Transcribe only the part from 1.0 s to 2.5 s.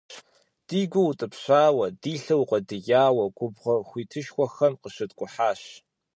утӀыпщауэ, ди лъэр